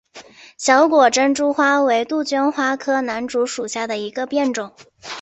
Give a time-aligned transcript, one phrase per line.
[0.57, 4.73] 小果珍珠花为杜鹃花科南烛属下的一个变种。